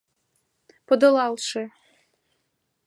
[0.87, 1.63] Подылалше.